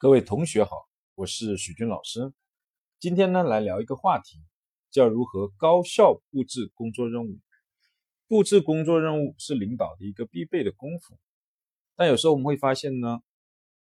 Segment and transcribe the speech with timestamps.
[0.00, 2.32] 各位同学好，我是许军老师。
[3.00, 4.38] 今天呢，来聊一个话题，
[4.92, 7.40] 叫如何高效布置工作任务。
[8.28, 11.18] 布置工作任务是领导的一个必备的功夫，
[11.96, 13.22] 但有时候我们会发现呢，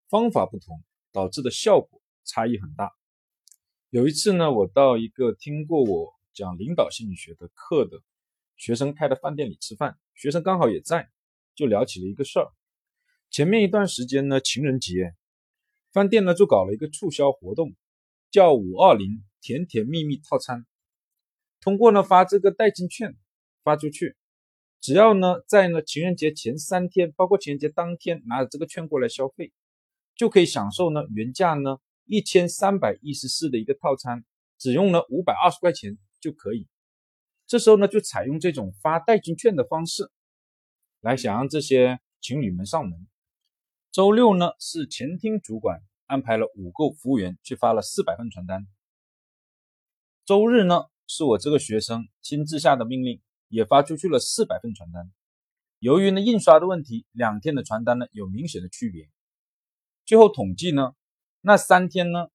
[0.08, 0.82] 方法不同，
[1.12, 2.90] 导致的效果差异很大。
[3.90, 8.00] 有一次呢，我到一个听过我讲领导心理学的课的
[8.56, 11.10] 学生开的饭店里吃饭，学生刚好也在，
[11.54, 12.50] 就聊起了一个事儿。
[13.28, 15.14] 前面一段时间呢，情人节。
[15.92, 17.74] 饭店呢就搞了一个促销活动，
[18.30, 20.66] 叫五二零甜甜蜜蜜套餐。
[21.60, 23.16] 通过呢发这个代金券
[23.64, 24.16] 发出去，
[24.80, 29.52] 只要呢在呢情人节前三天，包括情人节当天拿着这个券过来消费，
[30.14, 34.24] 就可以享受呢原价呢一千三百一十四的一个套餐，
[34.58, 36.68] 只用了五百二十块钱就可以。
[37.46, 40.10] 这时候呢就采用这种发代金券的方式，
[41.00, 43.08] 来想让这些情侣们上门。
[43.90, 48.66] 周六呢是前厅主管安排了五个服务员去发了四百份传单。
[50.26, 55.10] 周日呢是我这个学生亲自下的命令，也发出去了四百份传单。
[55.78, 59.08] 由于呢印刷的问题，两天的传单呢有明显的区别。
[60.04, 60.92] 最后统计呢，
[61.40, 62.28] 那三天呢，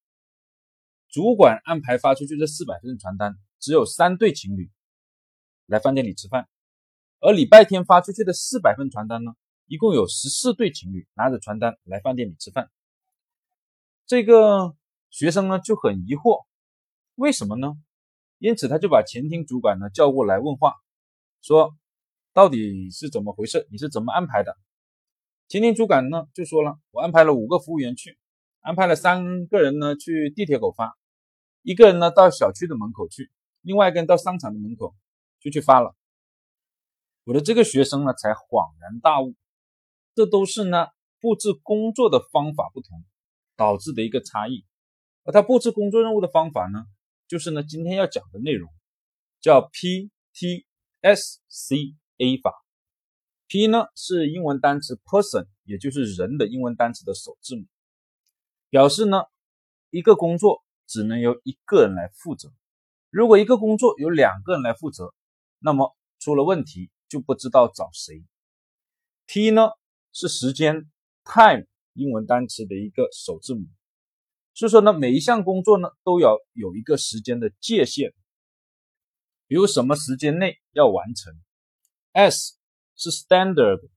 [1.07, 4.71] 主管安排发出去这四百份传单，只有三对情侣
[5.67, 6.49] 来饭店里吃饭，
[7.19, 9.33] 而礼拜天发出去的四百份传单呢。
[9.65, 12.69] 一共有十四对情侣拿着传单来饭店里吃饭，
[14.05, 14.75] 这个
[15.09, 16.45] 学生呢就很疑惑，
[17.15, 17.73] 为什么呢？
[18.39, 20.75] 因此他就把前厅主管呢叫过来问话，
[21.41, 21.75] 说
[22.33, 23.67] 到底是怎么回事？
[23.71, 24.57] 你是怎么安排的？
[25.47, 28.17] 前厅主管呢就说了，我安排了五个服务员去，
[28.59, 30.97] 安排了三个人呢去地铁口发，
[31.61, 34.93] 一个人呢到小区的门口去，另外一个人到商场的门口
[35.39, 35.95] 就去发了。
[37.23, 39.33] 我的这个学生呢才恍然大悟。
[40.15, 40.87] 这都是呢
[41.19, 43.03] 布置工作的方法不同
[43.55, 44.65] 导致的一个差异，
[45.23, 46.85] 而他布置工作任务的方法呢，
[47.27, 48.69] 就是呢今天要讲的内容，
[49.39, 50.65] 叫 P T
[51.01, 52.53] S C A 法。
[53.47, 57.65] P 呢是英文单词 person，也就是人的英文单词的首字母，
[58.69, 59.23] 表示呢
[59.91, 62.51] 一个工作只能由一个人来负责。
[63.11, 65.13] 如果一个工作由两个人来负责，
[65.59, 68.25] 那么出了问题就不知道找谁。
[69.27, 69.69] T 呢？
[70.13, 70.89] 是时间
[71.25, 73.65] time 英文单词的一个首字母，
[74.53, 78.13] 所以说呢，每一项工作呢都要有一个时间的界限，
[79.47, 81.33] 比如什么时间内要完成。
[82.11, 82.59] S
[82.95, 83.89] 是 standard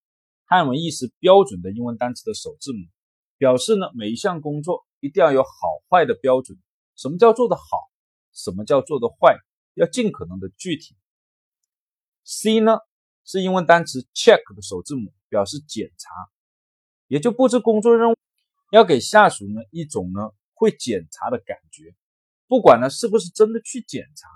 [0.46, 2.88] 汉文意思标准的英文单词的首字母，
[3.36, 5.48] 表示呢每一项工作一定要有好
[5.90, 6.58] 坏的标准。
[6.96, 7.62] 什么叫做的好？
[8.32, 9.36] 什么叫做的坏？
[9.74, 10.96] 要尽可能的具体。
[12.24, 12.78] C 呢
[13.26, 15.12] 是英文单词 check 的首字母。
[15.28, 16.10] 表示检查，
[17.06, 18.16] 也就布置工作任务，
[18.72, 21.94] 要给下属呢一种呢会检查的感觉，
[22.46, 24.28] 不管呢是不是真的去检查，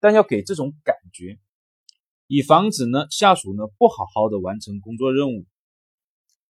[0.00, 1.38] 但要给这种感觉，
[2.26, 5.46] 以防止呢下属呢不好好的完成工作任务。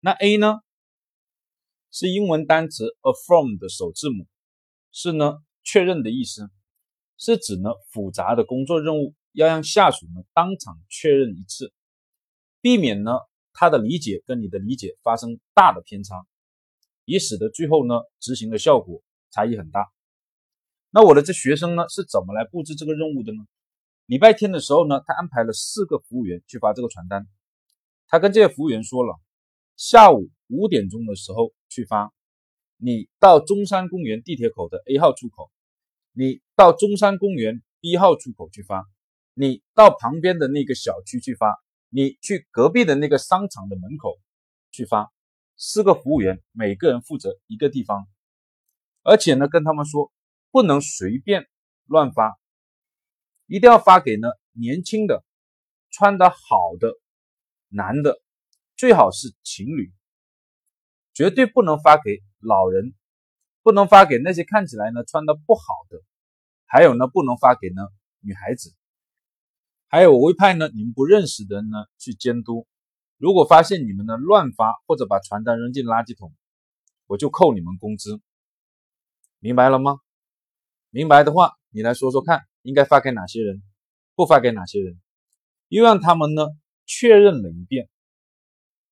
[0.00, 0.60] 那 A 呢？
[1.96, 4.26] 是英文单词 affirm 的首字母，
[4.90, 6.50] 是呢确认的意思，
[7.16, 11.72] 是指呢复杂的工作任务要让下属呢当场确认一次，
[12.60, 13.12] 避免呢。
[13.54, 16.26] 他的理解跟你的理解发生大的偏差，
[17.06, 19.91] 也使得最后呢执行的效果差异很大。
[20.91, 23.47] 那我的这学生呢是怎么来布置这个任务的呢？
[24.06, 27.26] 礼拜天的时候呢，他安排了四个服务员去发这个传单。
[28.06, 29.19] 他跟这些服务员说了，
[29.76, 32.12] 下午五点钟的时候去发，
[32.76, 35.50] 你到中山公园地铁口的 A 号出口，
[36.12, 38.84] 你到中山公园 B 号出口去发，
[39.32, 41.56] 你到旁边的那个小区去发。
[41.97, 44.19] 你去隔壁的那个商场的门口
[44.72, 45.12] 去发，
[45.56, 48.09] 四个服务员，每个人负责一个地方，
[49.05, 50.12] 而且呢，跟他们说
[50.50, 51.49] 不能随便
[51.84, 52.37] 乱发，
[53.47, 55.25] 一定要发给呢年轻的、
[55.93, 56.99] 穿的好的
[57.69, 58.20] 男的，
[58.76, 59.93] 最好是情侣，
[61.12, 62.93] 绝对不能发给老人，
[63.62, 66.02] 不能发给那些看起来呢穿的不好的，
[66.67, 67.87] 还有呢，不能发给呢
[68.19, 68.75] 女孩子。
[69.94, 72.67] 还有我会派呢你们不认识的人呢去监督，
[73.17, 76.35] 如果发现你们呢乱发或者把传单扔进垃圾桶，
[77.06, 78.20] 我就扣你们工资。
[79.38, 80.00] 明白了吗？
[80.91, 83.62] 明白的话，你来说说看，应该发给哪些人，
[84.17, 85.00] 不发给哪些人，
[85.69, 86.49] 又让他们呢
[86.85, 87.88] 确认了一遍。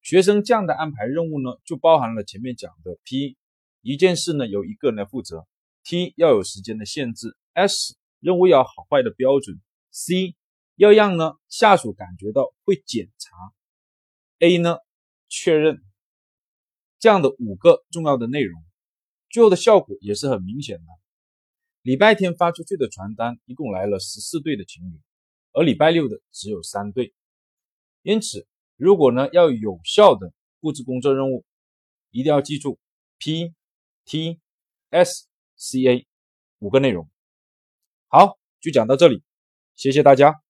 [0.02, 3.36] 学生这样的安排任务呢，就包含了前面讲的 P，
[3.80, 5.48] 一件事呢由一个人来负责
[5.82, 9.60] ；T 要有时间的限制；S 任务要好坏的标准
[9.90, 10.36] ；C。
[10.76, 13.36] 要让呢下属感觉到会检查
[14.40, 14.78] ，A 呢
[15.28, 15.82] 确认
[16.98, 18.62] 这样的五个重要的内容，
[19.30, 20.84] 最后的效果也是很明显的。
[21.82, 25.00] 礼拜天发出去的传单一共来了十四对的情侣，
[25.52, 27.12] 而礼拜六的只有三对。
[28.02, 28.46] 因此，
[28.76, 31.44] 如果呢要有效的布置工作任务，
[32.10, 32.78] 一定要记住
[33.18, 33.54] P、
[34.04, 34.40] T、
[34.90, 36.06] S、C、A
[36.58, 37.08] 五个内容。
[38.08, 39.22] 好，就讲到这里，
[39.74, 40.41] 谢谢大家。